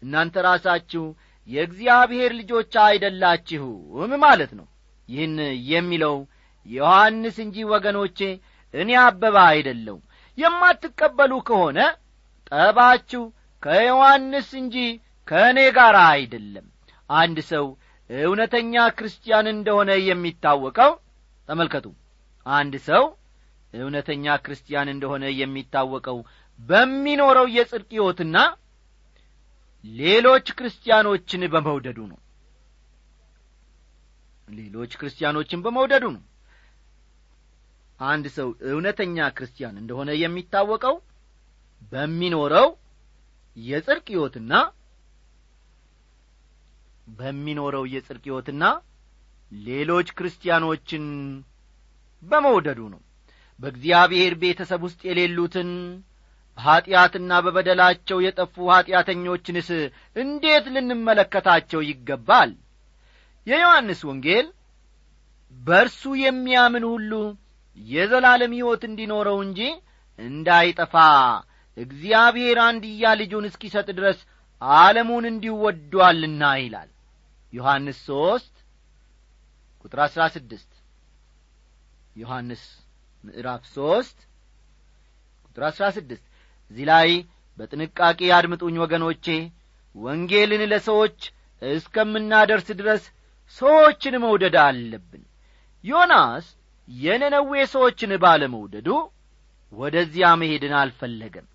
እናንተ 0.01 0.35
ራሳችሁ 0.47 1.03
የእግዚአብሔር 1.47 2.31
ልጆች 2.39 2.73
አይደላችሁም 2.85 4.11
ማለት 4.23 4.51
ነው። 4.59 4.67
ይህን 5.09 5.35
የሚለው 5.69 6.15
ዮሐንስ 6.65 7.35
እንጂ 7.45 7.57
ወገኖቼ 7.71 8.19
እኔ 8.73 8.91
አበባ 9.01 9.37
አይደለውም 9.51 10.03
የማትቀበሉ 10.37 11.33
ከሆነ 11.49 11.79
ጠባችሁ 12.51 13.23
ከዮሐንስ 13.63 14.49
እንጂ 14.61 14.75
ከእኔ 15.27 15.59
ጋር 15.77 15.95
አይደለም። 16.09 16.65
አንድ 17.09 17.37
ሰው 17.51 17.65
እውነተኛ 18.09 18.73
ክርስቲያን 18.97 19.47
እንደሆነ 19.53 19.91
የሚታወቀው 20.07 20.91
ተመልከቱ። 21.49 21.85
አንድ 22.45 22.75
ሰው 22.87 23.03
እውነተኛ 23.73 24.35
ክርስቲያን 24.45 24.87
እንደሆነ 24.93 25.25
የሚታወቀው 25.39 26.17
በሚኖረው 26.59 27.47
የጽድቅ 27.55 27.89
ሕይወትና 27.95 28.37
ሌሎች 29.83 30.47
ክርስቲያኖችን 30.57 31.41
በመውደዱ 31.53 31.99
ነው። 32.11 32.19
ሌሎች 34.51 34.91
ክርስቲያኖችን 34.99 35.63
በመውደዱ 35.65 36.05
ነው። 36.15 36.23
አንድ 37.99 38.25
ሰው 38.37 38.47
እውነተኛ 38.69 39.27
ክርስቲያን 39.37 39.75
እንደሆነ 39.81 40.11
የሚታወቀው 40.21 40.95
በሚኖረው 41.91 42.67
የጽድቅ 43.55 44.07
ሕይወትና 44.13 44.53
በሚኖረው 47.07 47.83
የጽድቅ 47.91 48.23
ሕይወትና 48.27 48.63
ሌሎች 49.51 50.07
ክርስቲያኖችን 50.17 51.03
በመውደዱ 52.23 52.81
ነው። 52.93 53.01
በእግዚአብሔር 53.59 54.33
ቤተሰብ 54.41 54.81
ውስጥ 54.87 55.01
የሌሉትን 55.07 55.69
በኀጢአትና 56.57 57.31
በበደላቸው 57.45 58.17
የጠፉ 58.23 58.55
ኀጢአተኞችንስ 58.71 59.69
እንዴት 60.15 60.65
ልንመለከታቸው 60.75 61.81
ይገባል? 61.87 62.51
የዮሐንስ 63.47 63.99
ወንጌል 64.09 64.47
በእርሱ 65.55 66.01
የሚያምን 66.21 66.85
ሁሉ 66.91 67.11
የዘላለም 67.77 68.53
ሕይወት 68.57 68.83
እንዲኖረው 68.89 69.37
እንጂ 69.45 69.61
እንዳይጠፋ 70.19 70.95
እግዚአብሔር 71.77 72.57
አንድያ 72.65 73.05
ልጁን 73.19 73.47
እስኪሰጥ 73.49 73.87
ድረስ 73.97 74.19
ዓለሙን 74.61 75.25
እንዲወዷልና 75.31 76.43
ይላል 76.61 76.89
ዮሐንስ 77.55 77.97
ሦስት 78.07 78.53
ቁጥር 79.81 79.99
አሥራ 80.05 80.21
ስድስት 80.35 80.71
ዮሐንስ 82.15 82.63
ምዕራፍ 83.23 83.63
ሦስት 83.75 84.17
ቁጥር 85.45 85.63
አሥራ 85.69 85.85
ስድስት 85.97 86.25
እዚህ 86.71 86.85
ላይ 86.91 87.09
በጥንቃቄ 87.57 88.19
አድምጡኝ 88.37 88.77
ወገኖቼ 88.83 89.25
ወንጌልን 89.95 90.63
ለሰዎች 90.71 91.19
እስከምናደርስ 91.61 92.67
ድረስ 92.79 93.03
ሰዎችን 93.57 94.15
መውደድ 94.23 94.55
አለብን። 94.63 95.23
ዮናስ 95.83 96.45
የነነዌ 96.87 97.51
ሰዎችን 97.73 98.11
ባለመውደዱ 98.23 98.89
ወደዚያ 99.73 100.27
መሄድን 100.41 100.73
አልፈለገም። 100.81 101.47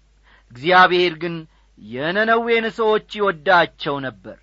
እግዚአብሔር 0.53 1.15
ግን 1.23 1.35
የነነዌን 1.79 2.67
ሰዎች 2.79 3.09
ይወዳቸው 3.19 3.97
ነበር። 4.07 4.39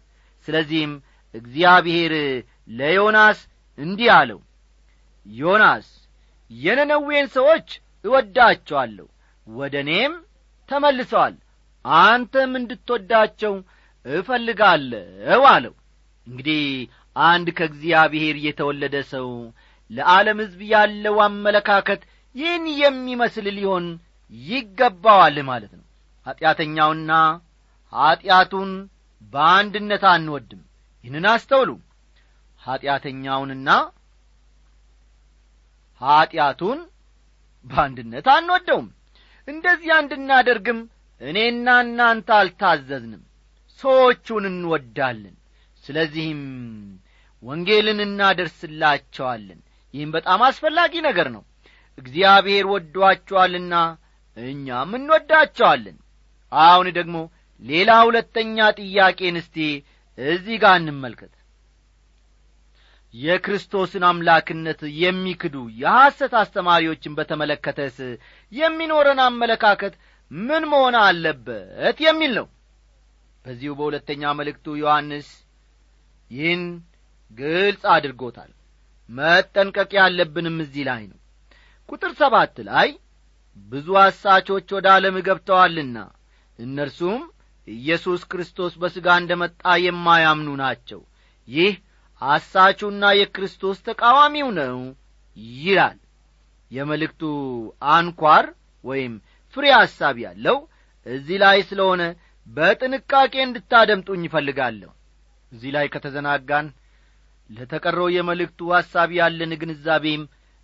ስለዚህም 0.45 0.93
እግዚአብሔር 1.35 2.13
ለዮናስ 2.71 3.39
እንዲህ 3.77 4.09
አለው። 4.17 4.39
ዮናስ 5.25 5.87
የነነዌን 6.51 7.27
ሰዎች 7.35 7.67
እወዳቸዋለሁ 8.05 9.07
ወደ 9.47 9.75
እኔም 9.83 10.13
ተመልሰዋል 10.69 11.35
አንተም 12.05 12.51
እንድትወዳቸው 12.59 13.53
እፈልጋለሁ 14.05 15.41
አለው። 15.53 15.73
እንግዲህ 16.27 16.63
አንድ 17.15 17.47
ከእግዚአብሔር 17.57 18.35
የተወለደ 18.45 18.95
ሰው 19.11 19.27
ለዓለም 19.91 20.39
ሕዝብ 20.43 20.61
ያለው 20.73 21.15
አመለካከት 21.25 22.01
ይህን 22.35 22.65
የሚመስል 22.81 23.45
ሊሆን 23.57 23.85
ይገባዋል 24.33 25.37
ማለት 25.49 25.71
ነው። 25.77 25.85
ኀጢአተኛውና 26.25 27.11
ኀጢአቱን 27.93 28.71
በአንድነት 29.33 30.03
አንወድም 30.13 30.61
ይህንን 31.07 31.25
አስተውሉ። 31.31 31.69
ኀጢአተኛውንና 32.61 33.69
ኀጢአቱን 36.01 36.79
በአንድነት 37.65 38.27
አንወደውም። 38.33 38.87
እንደዚያ 39.47 39.93
እንድናደርግም 40.03 40.79
እኔና 41.21 41.67
እናንተ 41.85 42.29
አልታዘዝንም 42.39 43.21
ሰዎቹን 43.79 44.45
እንወዳለን። 44.51 45.35
ስለዚህም 45.85 46.41
ወንጌልን 47.43 47.99
እናደርስላቸዋለን። 48.07 49.59
ይህም 49.93 50.11
በጣም 50.15 50.39
አስፈላጊ 50.47 50.93
ነገር 51.07 51.27
ነው። 51.35 51.43
እግዚአብሔር 51.97 52.65
ወዷቸዋልና 52.73 53.75
እኛም 54.37 54.91
እንወዳቸዋለን። 54.99 55.97
አሁን 56.51 56.87
ደግሞ 56.97 57.17
ሌላ 57.61 57.91
ሁለተኛ 58.07 58.57
ጥያቄን 58.79 59.37
እስቲ 59.41 59.57
እዚህ 60.17 60.55
ጋር 60.63 60.75
እንመልከት። 60.79 61.33
የክርስቶስን 63.13 64.03
አምላክነት 64.07 64.81
የሚክዱ 64.99 65.55
የሐሰት 65.81 66.33
አስተማሪዎችን 66.41 67.15
በተመለከተስ 67.17 67.97
የሚኖረን 68.51 69.19
አመለካከት 69.25 69.93
ምን 70.31 70.63
መሆን 70.71 70.95
አለበት 71.01 71.97
የሚል 72.05 72.33
ነው። 72.39 72.47
በዚሁ 73.45 73.71
በሁለተኛ 73.79 74.33
መልእክቱ 74.39 74.75
ዮሐንስ 74.81 75.29
ይህን 76.31 76.63
ግልጽ 77.31 77.83
አድርጎታል። 77.93 78.51
መጠንቀቅ 79.09 79.91
ያለብንም 79.99 80.57
እዚህ 80.63 80.83
ላይ 80.89 81.03
ነው። 81.11 81.19
ቁጥር 81.89 82.11
ሰባት 82.19 82.55
ላይ 82.69 82.89
ብዙ 83.71 83.87
አሳቾች 84.01 84.67
ወደ 84.77 84.87
ዓለም 84.95 85.15
ገብተዋልና 85.27 85.97
እነርሱም 86.59 87.21
ኢየሱስ 87.67 88.21
ክርስቶስ 88.31 88.73
በሥጋ 88.81 89.07
እንደ 89.21 89.31
መጣ 89.41 89.73
የማያምኑ 89.85 90.49
ናቸው። 90.61 91.01
ይህ 91.47 91.73
አሳቹና 92.21 93.03
የክርስቶስ 93.17 93.77
ተቃዋሚው 93.87 94.47
ነው 94.59 94.77
ይላል። 95.57 95.97
የመልእክቱ 96.71 97.23
አንኳር 97.95 98.45
ወይም 98.85 99.13
ፍሬ 99.57 99.65
ሐሳብ 99.77 100.15
ያለው 100.25 100.57
እዚህ 101.05 101.37
ላይ 101.43 101.57
ስለሆነ 101.69 102.01
በጥንቃቄ 102.47 103.33
እንድታደምጡኝ 103.45 104.21
ይፈልጋለሁ 104.27 104.91
እዚህ 105.51 105.71
ላይ 105.75 105.85
ከተዘናጋን 105.93 106.67
ለተቀረው 107.49 108.07
የመልእክቱ 108.15 108.69
ሐሳብ 108.75 109.09
ያለን 109.19 109.51
ግንዛቤም 109.61 110.23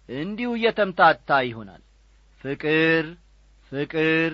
እንዲሁ 0.09 0.49
እየተምታታ 0.57 1.29
ይሆናል። 1.47 1.81
ፍቅር 2.41 3.05
ፍቅር 3.71 4.31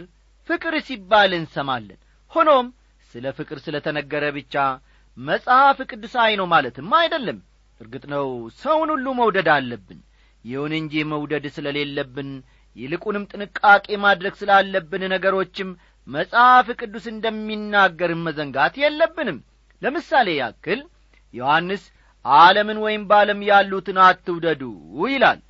ፍቅር 0.49 0.75
ሲባል 0.87 1.31
እንሰማለን 1.39 1.99
ሆኖም 2.31 2.67
ስለ 3.13 3.25
ፍቅር 3.37 3.57
ስለ 3.65 3.75
ተነገረ 3.85 4.25
ብቻ 4.35 4.55
መጽሐፍ 5.17 5.77
ቅዱሳዊ 5.89 6.31
ነው 6.39 6.47
ማለትም 6.51 6.89
አይደለም። 6.99 7.39
እርግጥ 7.81 8.03
ነው 8.13 8.25
ሰውን 8.61 8.89
ሁሉ 8.93 9.07
መውደድ 9.19 9.47
አለብን። 9.55 9.99
ይሁን 10.45 10.73
እንጂ 10.79 10.93
መውደድ 11.11 11.45
ስለሌለብን 11.55 12.29
ይልቁንም 12.77 13.23
ጥንቃቄ 13.31 13.87
ማድረግ 14.03 14.33
ስላለብን 14.41 15.03
ነገሮችም 15.13 15.69
መጽሐፍ 16.07 16.67
ቅዱስ 16.79 17.05
እንደሚናገርም 17.13 18.21
መዘንጋት 18.27 18.75
የለብንም። 18.83 19.39
ለምሳሌ 19.81 20.29
ያክል 20.39 20.79
ዮሐንስ 21.33 21.83
ዓለምን 22.25 22.77
ወይም 22.85 23.03
በዓለም 23.09 23.41
ያሉትን 23.49 23.97
አትውደዱ 24.05 24.63
ይላል። 25.07 25.41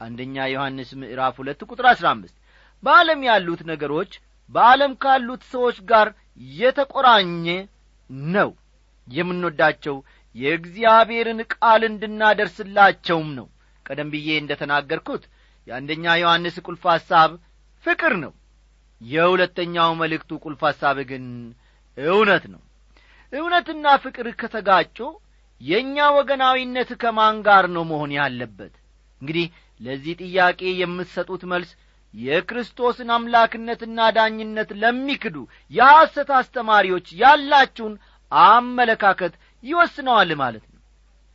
አንደኛ 0.00 0.36
ዮሐንስ 0.52 0.90
ምዕራፍ 1.00 1.36
ሁለት 1.42 1.60
ቁጥር 1.68 1.86
አሥራ 1.92 2.06
አምስት 2.14 2.36
በዓለም 2.82 3.20
ያሉት 3.28 3.60
ነገሮች 3.70 4.12
በዓለም 4.50 4.92
ካሉት 5.02 5.42
ሰዎች 5.54 5.78
ጋር 5.90 6.08
የተቆራኘ 6.58 7.46
ነው። 8.30 8.50
የምንወዳቸው 9.08 9.96
የእግዚአብሔርን 10.34 11.40
ቃል 11.54 11.82
እንድናደርስላቸውም 11.88 13.28
ነው። 13.38 13.46
ቀደም 13.86 14.08
ብዬ 14.12 14.28
እንደ 14.40 14.52
ተናገርኩት 14.60 15.22
የአንደኛ 15.66 16.04
ዮሐንስ 16.20 16.56
ቁልፍ 16.66 16.82
ሐሳብ 16.92 17.30
ፍቅር 17.84 18.12
ነው። 18.24 18.32
የሁለተኛው 19.00 19.90
መልእክቱ 20.00 20.30
ቁልፍ 20.44 20.60
ሐሳብ 20.68 20.96
ግን 21.10 21.24
እውነት 21.98 22.44
ነው። 22.52 22.62
እውነትና 23.32 23.86
ፍቅር 24.04 24.26
ከተጋጩ 24.40 24.98
የእኛ 25.60 25.96
ወገናዊነት 26.16 26.90
ከማን 27.02 27.36
ጋር 27.46 27.64
ነው 27.74 27.84
መሆን 27.90 28.10
ያለበት? 28.18 28.74
እንግዲህ 29.22 29.46
ለዚህ 29.80 30.14
ጥያቄ 30.22 30.60
የምትሰጡት 30.80 31.42
መልስ 31.52 31.70
የክርስቶስን 32.14 33.10
አምላክነትና 33.14 33.98
ዳኝነት 34.16 34.70
ለሚክዱ 34.82 35.36
የሐሰት 35.72 36.30
አስተማሪዎች 36.38 37.06
ያላችሁን 37.22 37.94
አመለካከት 38.32 39.34
ይወስነዋል 39.64 40.30
ማለት 40.42 40.64
ነው። 40.66 40.80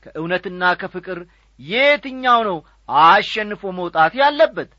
ከእውነትና 0.06 0.64
ከፍቅር 0.82 1.20
የትኛው 1.60 2.40
ነው 2.50 2.58
አሸንፎ 3.04 3.64
መውጣት 3.80 4.14
ያለበት? 4.22 4.70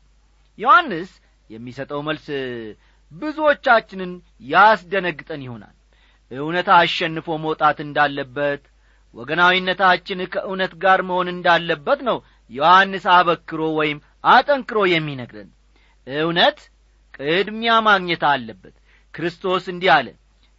ዮሐንስ 0.57 1.11
የሚሰጠው 1.49 1.99
መልስ 2.07 2.27
ብዙዎቻችንን 3.11 4.11
ያስደነግጠን 4.51 5.41
ይሆናል። 5.45 5.75
እውነት 6.31 6.67
አሸንፎ 6.77 7.27
መውጣት 7.43 7.77
እንዳለበት 7.85 8.63
ወገናዊነታችን 9.13 10.19
ከእውነት 10.33 10.73
ጋር 10.83 10.99
መሆን 11.09 11.27
እንዳለበት 11.33 11.99
ነው 12.07 12.17
ዮሐንስ 12.51 13.05
አበክሮ 13.15 13.61
ወይም 13.79 13.99
አጠንክሮ 14.29 14.79
የሚነግረን 14.91 15.49
እውነት 16.07 16.59
ቅድሚያ 17.17 17.73
ማግኘት 17.85 18.23
አለበት። 18.31 18.75
ክርስቶስ 19.13 19.65
እንዲህ 19.73 19.91
አለ 19.95 20.07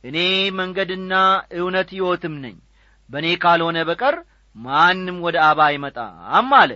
እኔ 0.04 0.16
መንገድና 0.58 1.12
እውነት 1.58 1.88
ሕይወትም 1.94 2.34
ነኝ። 2.44 2.56
በእኔ 3.10 3.26
ካልሆነ 3.42 3.78
በቀር 3.88 4.16
ማንም 4.56 5.16
ወደ 5.24 5.36
አባ 5.48 5.60
አይመጣም 5.68 6.50
አለ። 6.60 6.70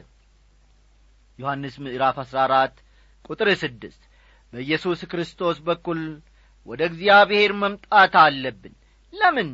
ዮሐንስ 1.38 1.74
ምዕራፍ 1.84 2.16
አሥራ 2.22 2.38
አራት 2.46 2.74
ቁጥር 3.24 3.48
ስድስት 3.62 4.02
በኢየሱስ 4.52 5.00
ክርስቶስ 5.10 5.58
በኩል 5.66 6.00
ወደ 6.68 6.80
እግዚአብሔር 6.90 7.52
መምጣት 7.60 8.14
አለብን። 8.22 8.74
ለምን? 9.12 9.50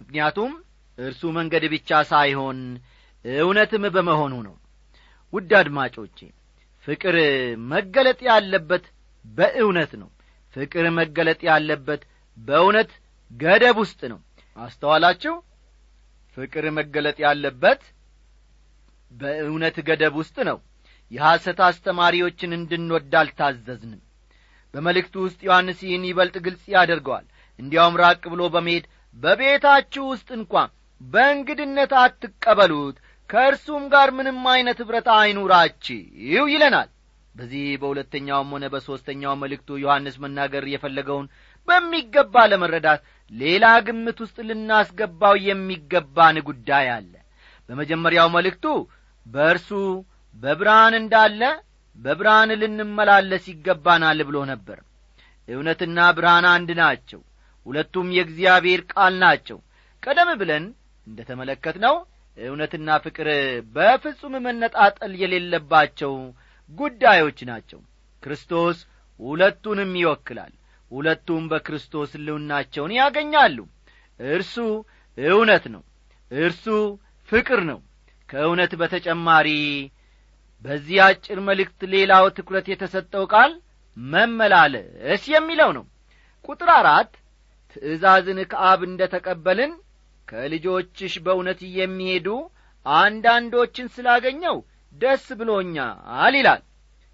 ምክንያቱም 0.00 0.52
እርሱ 0.98 1.22
መንገድ 1.36 1.64
ብቻ 1.74 1.90
ሳይሆን 2.10 2.58
እውነትም 3.24 3.84
በመሆኑ 3.94 4.34
ነው። 4.46 4.56
ውድ 5.32 5.50
አድማጮቼ 5.58 6.18
ፍቅር 6.88 7.16
መገለጥ 7.70 8.20
ያለበት 8.28 8.84
በእውነት 9.24 9.92
ነው። 10.02 10.08
ፍቅር 10.54 10.84
መገለጥ 10.98 11.40
ያለበት 11.48 12.02
በእውነት 12.38 12.90
ገደብ 13.30 13.76
ውስጥ 13.82 14.00
ነው። 14.12 14.20
አስተዋላችሁ? 14.56 15.34
ፍቅር 16.36 16.64
መገለጥ 16.78 17.16
ያለበት 17.24 17.82
በእውነት 19.12 19.76
ገደብ 19.88 20.14
ውስጥ 20.20 20.36
ነው። 20.48 20.58
የሐሰት 21.12 21.58
አስተማሪዎችን 21.66 22.56
እንድንወድ 22.58 23.12
አልታዘዝንም። 23.20 24.00
በመልእክቱ 24.74 25.14
ውስጥ 25.26 25.40
ዮሐንስ 25.46 25.78
ይህን 25.86 26.04
ይበልጥ 26.08 26.36
ግልጽ 26.46 26.64
ያደርገዋል። 26.74 27.26
እንዲያውም 27.58 27.98
ራቅ 28.02 28.22
ብሎ 28.32 28.42
በመሄድ 28.54 28.84
በቤታችሁ 29.16 30.02
ውስጥ 30.12 30.28
እንኳ 30.38 30.54
በእንግድነት 31.00 31.92
አትቀበሉት 32.02 32.96
ከእርሱም 33.30 33.84
ጋር 33.92 34.08
ምንም 34.18 34.38
ዐይነት 34.50 34.78
ኅብረት 34.82 35.08
አይኑራችሁ 35.16 35.98
ይለናል። 36.48 36.88
በዚህ 37.34 37.64
በሁለተኛውም 37.80 38.52
ሆነ 38.54 38.64
በሦስተኛው 38.72 39.34
መልእክቱ 39.42 39.78
ዮሐንስ 39.82 40.16
መናገር 40.22 40.64
የፈለገውን 40.70 41.26
በሚገባ 41.68 42.34
ለመረዳት 42.50 43.00
ሌላ 43.32 43.64
ግምት 43.86 44.18
ውስጥ 44.24 44.36
ልናስገባው 44.48 45.34
የሚገባን 45.46 46.36
ጉዳይ 46.48 46.86
አለ። 46.94 47.12
በመጀመሪያው 47.68 48.28
መልእክቱ 48.36 48.66
በእርሱ 49.26 49.70
በብርሃን 50.36 50.94
እንዳለ 51.00 51.42
በብርሃን 51.98 52.50
ልንመላለስ 52.60 53.44
ይገባናል 53.52 54.18
ብሎ 54.28 54.36
ነበር። 54.52 54.78
እውነትና 55.48 55.98
ብርሃን 56.16 56.46
አንድ 56.52 56.70
ናቸው 56.80 57.20
ሁለቱም 57.66 58.08
የእግዚአብሔር 58.16 58.80
ቃል 58.92 59.14
ናቸው። 59.22 59.58
ቀደም 60.02 60.30
ብለን 60.40 60.64
እንደ 61.06 61.20
ተመለከት 61.30 61.76
ነው 61.84 61.94
እውነትና 62.38 62.88
ፍቅር 63.04 63.28
በፍጹም 63.74 64.34
መነጣጠል 64.44 65.12
የሌለባቸው 65.22 66.14
ጉዳዮች 66.78 67.38
ናቸው። 67.50 67.80
ክርስቶስ 68.22 68.78
ሁለቱንም 69.20 69.92
ይወክላል። 70.00 70.52
ሁለቱም 70.90 71.44
በክርስቶስ 71.50 72.10
ልውናቸውን 72.26 72.92
ያገኛሉ። 72.98 73.58
እርሱ 74.28 74.54
እውነት 75.18 75.64
ነው። 75.74 75.82
እርሱ 76.30 76.64
ፍቅር 77.28 77.60
ነው። 77.70 77.78
ከእውነት 78.28 78.72
በተጨማሪ 78.80 79.48
በዚህ 80.64 80.98
አጭር 81.04 81.38
መልእክት 81.48 81.80
ሌላው 81.92 82.24
ትኩረት 82.36 82.66
የተሰጠው 82.70 83.24
ቃል 83.32 83.52
መመላለስ 83.96 85.22
የሚለው 85.32 85.70
ነው። 85.78 85.84
ቁጥር 86.48 86.70
አራት 86.78 87.12
ትእዛዝን 87.72 88.38
ከአብ 88.50 88.80
እንደ 88.88 89.02
ተቀበልን 89.14 89.72
ከልጆችሽ 90.28 91.14
በእውነት 91.24 91.60
የሚሄዱ 91.76 92.28
አንዳንዶችን 92.86 93.86
ስላገኘው 93.94 94.56
ደስ 94.94 95.26
ብሎኛል 95.40 96.34
ይላል። 96.38 96.62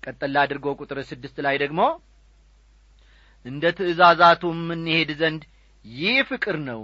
ቀጠላ 0.03 0.37
አድርጎ 0.45 0.67
ቁጥር 0.81 0.99
ስድስት 1.11 1.37
ላይ 1.47 1.57
ደግሞ 1.63 1.81
እንደ 3.47 3.65
ትእዛዛቱም 3.79 4.61
እንሄድ 4.77 5.11
ዘንድ 5.21 5.43
ይህ 5.85 6.19
ፍቅር 6.31 6.57
ነው። 6.69 6.83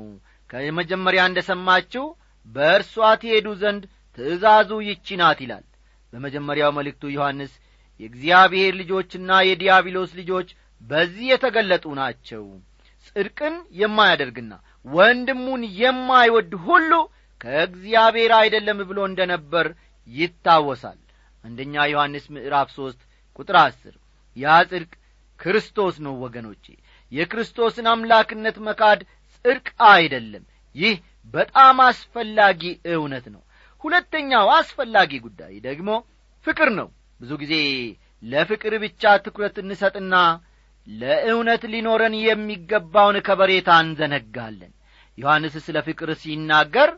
ከመጀመሪያ 0.50 1.22
እንደ 1.28 1.40
ሰማችሁ 1.50 2.04
በእርሷ 2.46 2.94
ትሄዱ 3.22 3.48
ዘንድ 3.62 3.82
ትእዛዙ 4.18 4.70
ይቺ 4.88 5.16
ናት 5.20 5.38
ይላል። 5.44 5.64
በመጀመሪያው 6.12 6.70
መልእክቱ 6.78 7.04
ዮሐንስ 7.14 7.52
የእግዚአብሔር 8.00 8.72
ልጆችና 8.80 9.30
የዲያብሎስ 9.48 10.10
ልጆች 10.20 10.48
በዚህ 10.82 11.26
የተገለጡ 11.32 11.86
ናቸው 12.00 12.44
ጽድቅን 13.06 13.54
የማያደርግና 13.80 14.52
ወንድሙን 14.86 15.62
የማይወድ 15.80 16.52
ሁሉ 16.66 16.92
ከእግዚአብሔር 17.40 18.32
አይደለም 18.38 18.78
ብሎ 18.88 18.98
እንደ 19.08 19.20
ነበር 19.32 19.66
ይታወሳል። 20.08 20.98
አንደኛ 21.44 21.74
ዮሐንስ 21.92 22.24
ምዕራፍ 22.34 22.68
ሦስት 22.78 23.00
ቁጥር 23.38 23.56
አስር 23.60 23.94
ያ 24.36 24.56
ጽድቅ 24.70 24.92
ክርስቶስ 25.40 25.94
ነው 26.04 26.14
ወገኖቼ። 26.24 26.64
የክርስቶስን 27.12 27.86
አምላክነት 27.92 28.56
መካድ 28.66 29.00
ጽድቅ 29.34 29.68
አይደለም። 29.90 30.44
ይህ 30.76 30.96
በጣም 31.34 31.78
አስፈላጊ 31.86 32.62
እውነት 32.92 33.26
ነው። 33.34 33.42
ሁለተኛው 33.84 34.46
አስፈላጊ 34.56 35.12
ጉዳይ 35.26 35.54
ደግሞ 35.66 35.88
ፍቅር 36.46 36.68
ነው። 36.78 36.88
ብዙ 37.20 37.30
ጊዜ 37.42 37.54
ለፍቅር 38.22 38.72
ብቻ 38.84 39.12
ትኩረት 39.24 39.56
እንሰጥና 39.62 40.14
ለእውነት 40.86 41.62
ሊኖረን 41.72 42.14
የሚገባውን 42.20 43.16
ከበሬታ 43.26 43.70
እንዘነጋለን። 43.84 44.72
ዮሐንስ 45.18 45.54
ስለ 45.66 45.78
ፍቅር 45.86 46.10
ሲናገር 46.22 46.90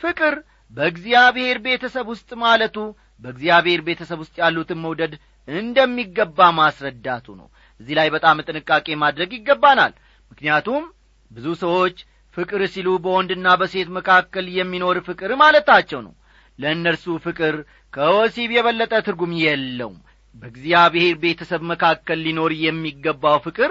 ፍቅር 0.00 0.34
በእግዚአብሔር 0.72 1.58
ቤተሰብ 1.64 2.06
ውስጥ 2.12 2.30
ማለቱ 2.42 2.76
በእግዚአብሔር 3.22 3.80
ቤተሰብ 3.86 4.18
ውስጥ 4.22 4.34
ያሉትን 4.42 4.78
መውደድ 4.84 5.12
እንደሚገባ 5.48 6.38
ማስረዳቱ 6.58 7.26
ነው። 7.40 7.48
እዚህ 7.80 7.94
ላይ 7.98 8.08
በጣም 8.14 8.42
ጥንቃቄ 8.46 8.86
ማድረግ 9.02 9.30
ይገባናል። 9.36 9.92
ምክንያቱም 10.30 10.82
ብዙ 11.30 11.46
ሰዎች 11.62 11.96
ፍቅር 12.34 12.62
ሲሉ 12.72 12.88
በወንድና 13.04 13.48
በሴት 13.60 13.88
መካከል 13.96 14.46
የሚኖር 14.58 14.96
ፍቅር 15.08 15.30
ማለታቸው 15.42 16.00
ነው። 16.06 16.14
ለእነርሱ 16.58 17.04
ፍቅር 17.26 17.54
ከወሲብ 17.94 18.50
የበለጠ 18.56 18.94
ትርጉም 19.06 19.32
የለውም 19.42 19.98
በእግዚአብሔር 20.34 21.14
ቤተሰብ 21.22 21.62
መካከል 21.70 22.18
ሊኖር 22.26 22.52
የሚገባው 22.60 23.38
ፍቅር 23.46 23.70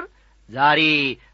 ዛሬ 0.49 0.81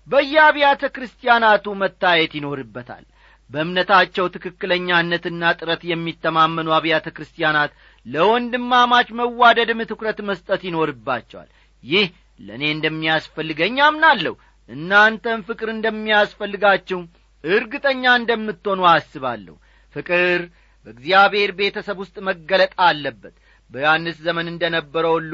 በየአብያተ 0.10 0.84
ክርስቲያናቱ 0.96 1.66
መታየት 1.82 2.34
ይኖርበታል። 2.38 3.06
በእምነታቸው 3.50 4.26
ትክክለኛነትና 4.36 5.52
ጥረት 5.60 5.82
የሚተማመኑ 5.90 6.68
አብያተ 6.78 7.08
ክርስቲያናት 7.18 7.72
ለወንድማማች 8.06 9.10
መዋደድም 9.20 9.82
ትኩረት 9.92 10.20
መስጠት 10.30 10.62
ይኖርባቸዋል። 10.68 11.50
ይህ 11.84 12.08
ለእኔ 12.40 12.64
እንደሚያስፈልገኝ 12.76 13.78
አምናለሁ። 13.88 14.34
እናንተም 14.70 15.46
ፍቅር 15.50 15.70
እንደሚያስፈልጋችሁ 15.74 17.00
እርግጠኛ 17.44 18.04
እንደምትሆኑ 18.20 18.82
አስባለሁ። 18.94 19.56
ፍቅር 19.94 20.40
በእግዚአብሔር 20.88 21.52
ቤተሰብ 21.60 21.98
ውስጥ 22.04 22.16
መገለጥ 22.28 22.74
አለበት 22.88 23.36
በዮሐንስ 23.72 24.18
ዘመን 24.26 24.48
እንደ 24.52 24.64
ነበረ 24.76 25.06
ሁሉ 25.16 25.34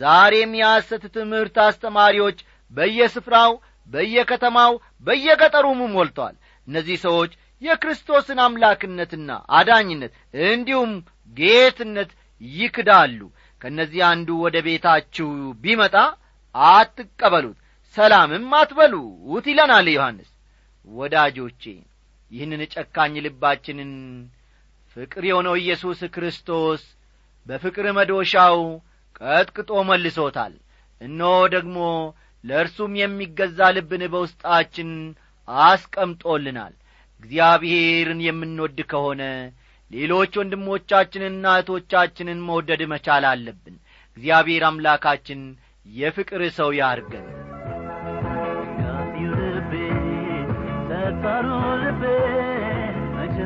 ዛሬም 0.00 0.52
የሐሰት 0.58 1.04
ትምህርት 1.16 1.56
አስተማሪዎች 1.64 2.38
በየስፍራው 2.72 3.52
በየከተማው 3.88 4.72
በየገጠሩም 5.06 5.80
ሞልተዋል። 5.94 6.36
እነዚህ 6.68 6.96
ሰዎች 7.04 7.32
የክርስቶስን 7.62 8.38
አምላክነትና 8.44 9.30
አዳኝነት 9.58 10.12
እንዲሁም 10.48 10.92
ጌትነት 11.36 12.10
ይክዳሉ። 12.40 13.20
ከእነዚህ 13.60 14.02
አንዱ 14.08 14.28
ወደ 14.44 14.56
ቤታችሁ 14.66 15.28
ቢመጣ 15.64 15.96
አትቀበሉት 16.54 17.58
ሰላምም 17.96 18.46
አትበሉት 18.58 19.46
ይለናል 19.50 19.88
ዮሐንስ። 19.92 20.30
ወዳጆቼ 20.88 21.62
ይህንን 22.32 22.62
ጨካኝ 22.74 23.14
ልባችንን 23.24 23.92
ፍቅር 24.96 25.24
የሆነው 25.28 25.54
ኢየሱስ 25.60 26.00
ክርስቶስ 26.14 26.82
በፍቅር 27.46 27.86
መዶሻው 27.96 28.58
ቀጥቅጦ 29.20 29.70
መልሶታል። 29.88 30.54
እነሆ 31.00 31.32
ደግሞ 31.54 31.78
ለእርሱም 32.44 32.92
የሚገዛ 33.00 33.58
ልብን 33.76 34.02
በውስጣችን 34.12 34.90
አስቀምጦልናል። 35.48 36.74
እግዚአብሔርን 37.22 38.20
የምንወድ 38.26 38.78
ከሆነ 38.90 39.22
ሌሎች 39.90 40.32
ወንድሞቻችንና 40.40 41.44
እህቶቻችንን 41.54 42.38
መውደድ 42.46 42.82
መቻል 42.92 43.24
አለብን። 43.30 43.76
እግዚአብሔር 44.16 44.64
አምላካችን 44.68 45.40
የፍቅር 45.96 46.42
ሰው 46.58 46.70
ያርገን። 46.78 47.26
ልቤ 49.32 49.72
ልቤ 51.82 52.02
መች 53.14 53.36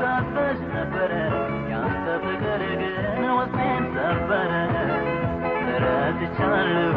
ታፈስ 0.00 0.60
ነበረ 0.72 1.12
ፍቅር 2.18 2.62
ግን 2.72 2.96
ውስጤን 3.30 3.82
ሰበረ 3.94 4.52
ተረትቻለሁ 5.64 6.96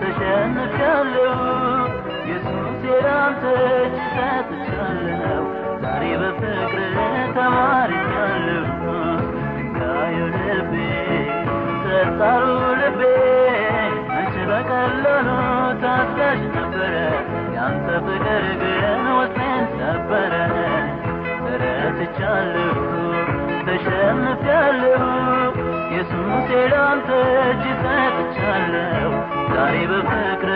ተሸንፊያለሁ 0.00 1.32
ኢየሱስ 2.18 2.82
የላንተ 2.88 3.44
እጅ 3.78 3.96
ሰጥቻለሁ 4.14 5.42
ዛሬ 5.84 6.04
በፍቅር 6.22 6.96
ተማርኛለሁ 7.36 8.68
ድንጋዩ 9.54 10.18
ልቤ 10.36 10.74
ጠጣሩ 11.84 12.44
ልቤ 12.80 13.02
መች 14.10 14.36
በቀላሉ 14.50 15.28
ታዛዥ 15.84 16.42
ነበረ 16.56 16.94
ያንተ 17.56 17.88
ፍቅር 18.06 18.44
ግን 18.62 19.06
ውስጤን 19.18 19.64
ሰበረ 19.76 20.34
ተረትቻለሁ 24.14 24.94
ተሸንፊያለሁ 24.94 25.02
ኢየሱስ 25.90 26.48
ላንተ 26.72 27.08
እጅ 27.44 27.64
ሰጥቻለሁ 27.82 29.10
ዛሬ 29.54 29.76
በፍቅር 29.90 30.50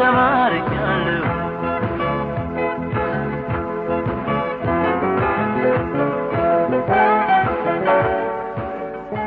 ተማርኪያለሁ 0.00 1.24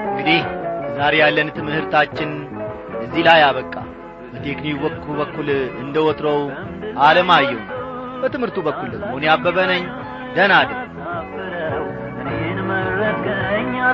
እንግዲህ 0.10 0.42
ዛሬ 0.98 1.16
ያለን 1.24 1.50
ትምህርታችን 1.58 2.32
እዚህ 3.04 3.24
ላይ 3.28 3.42
አበቃ። 3.48 3.74
በቴክኒክ 4.34 4.78
ወቅቱ 4.86 5.06
በኩል 5.20 5.48
እንደ 5.84 5.98
ወትሮው 6.08 6.42
አለማየሁ 7.06 7.60
በትምህርቱ 8.22 8.60
በኩል 8.68 8.90
ደግሞ 8.96 9.12
እኔ 9.20 9.28
አበበ 9.36 9.58
ነኝ። 9.72 9.84
ደህና 10.36 10.54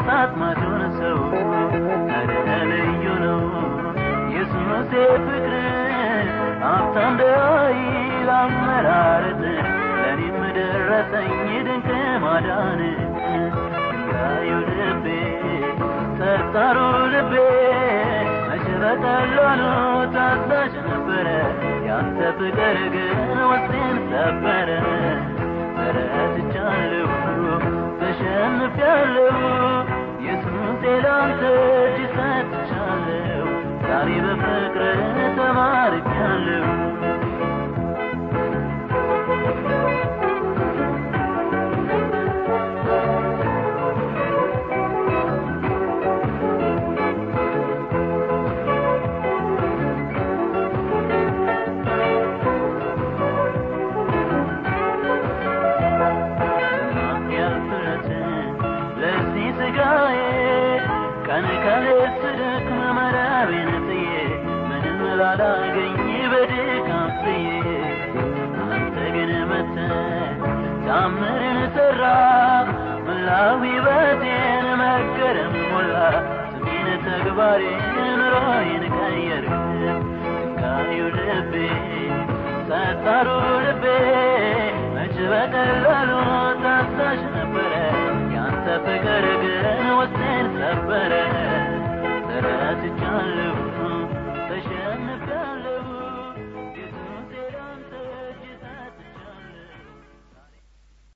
አሳጥማጁን 0.07 0.81
ሰው 0.97 1.19
እረ 2.17 2.33
ልዩ 2.71 3.05
ነው። 3.23 3.39
ኢየሱስ 4.27 4.91
ፍቅር 5.21 5.53
ሀብታም 6.63 7.13
ደይል 7.21 8.29
አመራረጥ 8.35 9.41
ለእኔም 9.95 10.37
ደረሰኝ 10.57 11.31
ድንቅ 11.67 11.87
ማዳን። 12.23 12.81
ድንጋዩ 13.87 14.51
ልቤ 14.69 15.07
ጠጣሩ 16.19 16.77
ልቤ 17.13 17.33
መች 18.47 18.67
በቀላሉ 18.83 19.63
ታዛዥ 20.15 20.75
ነበረ። 20.87 21.27
ያንተ 21.89 22.19
ፍቅር 22.39 22.77
ግን 22.95 23.19
ውስጤን 23.51 23.97
ሰበረ 24.11 24.69
ተረትቻለሁ 28.17 29.37
ተሸንፊያለሁ 29.37 29.37
ኢየሱስ 30.21 30.83
ላንተ 31.05 31.41
እጅ 31.79 31.99
ሰጥቻለሁ 32.15 33.45
ዛሬ 33.83 34.09
በፍቅር 34.25 34.97
ለዚህ 35.17 35.27